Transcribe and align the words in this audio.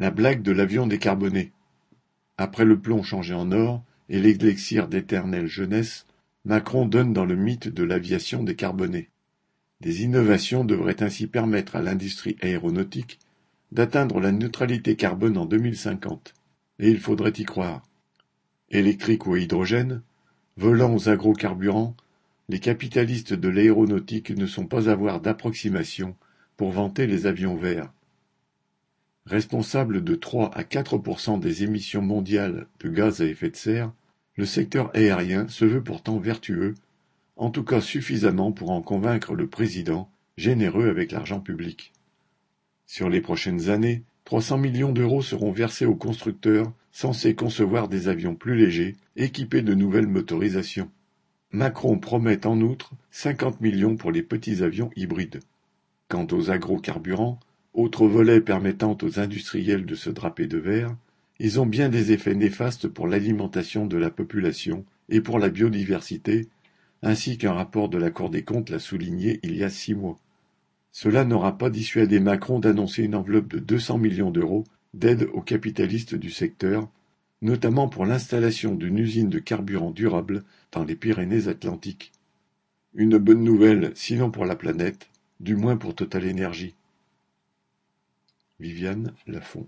La 0.00 0.12
blague 0.12 0.42
de 0.42 0.52
l'avion 0.52 0.86
décarboné. 0.86 1.50
Après 2.36 2.64
le 2.64 2.78
plomb 2.78 3.02
changé 3.02 3.34
en 3.34 3.50
or 3.50 3.82
et 4.08 4.20
l'élixir 4.20 4.86
d'éternelle 4.86 5.48
jeunesse, 5.48 6.06
Macron 6.44 6.86
donne 6.86 7.12
dans 7.12 7.24
le 7.24 7.34
mythe 7.34 7.66
de 7.66 7.82
l'aviation 7.82 8.44
décarbonée. 8.44 9.10
Des 9.80 10.04
innovations 10.04 10.64
devraient 10.64 11.02
ainsi 11.02 11.26
permettre 11.26 11.74
à 11.74 11.82
l'industrie 11.82 12.36
aéronautique 12.42 13.18
d'atteindre 13.72 14.20
la 14.20 14.30
neutralité 14.30 14.94
carbone 14.94 15.36
en 15.36 15.46
2050. 15.46 16.32
Et 16.78 16.90
il 16.90 17.00
faudrait 17.00 17.32
y 17.36 17.44
croire. 17.44 17.82
Électrique 18.70 19.26
ou 19.26 19.34
à 19.34 19.40
hydrogène, 19.40 20.02
volant 20.56 20.94
aux 20.94 21.08
agrocarburants, 21.08 21.96
les 22.48 22.60
capitalistes 22.60 23.34
de 23.34 23.48
l'aéronautique 23.48 24.30
ne 24.30 24.46
sont 24.46 24.66
pas 24.66 24.88
à 24.88 24.94
voir 24.94 25.20
d'approximation 25.20 26.14
pour 26.56 26.70
vanter 26.70 27.08
les 27.08 27.26
avions 27.26 27.56
verts. 27.56 27.92
Responsable 29.28 30.02
de 30.02 30.14
3 30.14 30.52
à 30.54 30.62
4% 30.62 31.38
des 31.38 31.62
émissions 31.62 32.00
mondiales 32.00 32.66
de 32.80 32.88
gaz 32.88 33.20
à 33.20 33.26
effet 33.26 33.50
de 33.50 33.56
serre, 33.56 33.92
le 34.36 34.46
secteur 34.46 34.90
aérien 34.96 35.46
se 35.48 35.66
veut 35.66 35.84
pourtant 35.84 36.18
vertueux, 36.18 36.74
en 37.36 37.50
tout 37.50 37.62
cas 37.62 37.82
suffisamment 37.82 38.52
pour 38.52 38.70
en 38.70 38.80
convaincre 38.80 39.34
le 39.34 39.46
président, 39.46 40.10
généreux 40.38 40.88
avec 40.88 41.12
l'argent 41.12 41.40
public. 41.40 41.92
Sur 42.86 43.10
les 43.10 43.20
prochaines 43.20 43.68
années, 43.68 44.02
300 44.24 44.56
millions 44.56 44.92
d'euros 44.92 45.20
seront 45.20 45.52
versés 45.52 45.84
aux 45.84 45.94
constructeurs 45.94 46.72
censés 46.90 47.34
concevoir 47.34 47.88
des 47.88 48.08
avions 48.08 48.34
plus 48.34 48.56
légers, 48.56 48.96
équipés 49.14 49.60
de 49.60 49.74
nouvelles 49.74 50.06
motorisations. 50.06 50.90
Macron 51.52 51.98
promet 51.98 52.46
en 52.46 52.62
outre 52.62 52.92
50 53.10 53.60
millions 53.60 53.96
pour 53.96 54.10
les 54.10 54.22
petits 54.22 54.62
avions 54.62 54.90
hybrides. 54.96 55.40
Quant 56.08 56.26
aux 56.32 56.50
agrocarburants, 56.50 57.38
autre 57.78 58.08
volet 58.08 58.40
permettant 58.40 58.98
aux 59.02 59.20
industriels 59.20 59.86
de 59.86 59.94
se 59.94 60.10
draper 60.10 60.48
de 60.48 60.58
verre, 60.58 60.96
ils 61.38 61.60
ont 61.60 61.66
bien 61.66 61.88
des 61.88 62.10
effets 62.10 62.34
néfastes 62.34 62.88
pour 62.88 63.06
l'alimentation 63.06 63.86
de 63.86 63.96
la 63.96 64.10
population 64.10 64.84
et 65.08 65.20
pour 65.20 65.38
la 65.38 65.48
biodiversité, 65.48 66.48
ainsi 67.02 67.38
qu'un 67.38 67.52
rapport 67.52 67.88
de 67.88 67.96
la 67.96 68.10
Cour 68.10 68.30
des 68.30 68.42
comptes 68.42 68.70
l'a 68.70 68.80
souligné 68.80 69.38
il 69.44 69.56
y 69.56 69.62
a 69.62 69.70
six 69.70 69.94
mois. 69.94 70.18
Cela 70.90 71.24
n'aura 71.24 71.56
pas 71.56 71.70
dissuadé 71.70 72.18
Macron 72.18 72.58
d'annoncer 72.58 73.04
une 73.04 73.14
enveloppe 73.14 73.46
de 73.46 73.60
200 73.60 73.98
millions 73.98 74.32
d'euros 74.32 74.64
d'aide 74.92 75.28
aux 75.32 75.42
capitalistes 75.42 76.16
du 76.16 76.30
secteur, 76.30 76.88
notamment 77.42 77.88
pour 77.88 78.06
l'installation 78.06 78.74
d'une 78.74 78.98
usine 78.98 79.30
de 79.30 79.38
carburant 79.38 79.92
durable 79.92 80.42
dans 80.72 80.82
les 80.82 80.96
Pyrénées-Atlantiques. 80.96 82.10
Une 82.94 83.18
bonne 83.18 83.44
nouvelle, 83.44 83.92
sinon 83.94 84.32
pour 84.32 84.46
la 84.46 84.56
planète, 84.56 85.08
du 85.38 85.54
moins 85.54 85.76
pour 85.76 85.94
Total 85.94 86.24
Énergie. 86.24 86.74
Viviane 88.60 89.14
Lafont 89.26 89.66